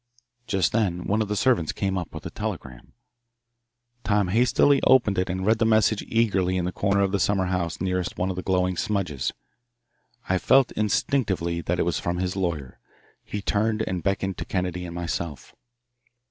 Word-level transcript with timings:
Just 0.47 0.71
then 0.71 1.03
one 1.05 1.21
of 1.21 1.27
the 1.27 1.35
servants 1.35 1.71
came 1.71 1.95
up 1.95 2.11
with 2.15 2.25
a 2.25 2.31
telegram. 2.31 2.93
Tom 4.03 4.29
hastily 4.29 4.81
opened 4.87 5.19
it 5.19 5.29
and 5.29 5.45
read 5.45 5.59
the 5.59 5.63
message 5.67 6.01
eagerly 6.07 6.57
in 6.57 6.65
the 6.65 6.71
corner 6.71 7.01
of 7.01 7.11
the 7.11 7.19
summer 7.19 7.45
house 7.45 7.79
nearest 7.79 8.17
one 8.17 8.31
of 8.31 8.35
the 8.35 8.41
glowing 8.41 8.77
smudges. 8.77 9.31
I 10.27 10.39
felt 10.39 10.71
instinctively 10.71 11.61
that 11.61 11.77
it 11.77 11.83
was 11.85 11.99
from 11.99 12.17
his 12.17 12.35
lawyer. 12.35 12.79
He 13.23 13.43
turned 13.43 13.83
and 13.83 14.01
beckoned 14.01 14.39
to 14.39 14.45
Kennedy 14.45 14.87
and 14.87 14.95
myself. 14.95 15.53